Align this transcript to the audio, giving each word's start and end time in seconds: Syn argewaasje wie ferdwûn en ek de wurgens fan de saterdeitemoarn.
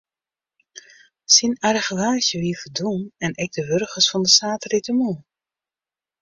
Syn 1.33 1.51
argewaasje 1.69 2.35
wie 2.43 2.59
ferdwûn 2.61 3.01
en 3.25 3.31
ek 3.43 3.51
de 3.55 3.61
wurgens 3.67 4.07
fan 4.11 4.23
de 4.25 4.31
saterdeitemoarn. 4.37 5.21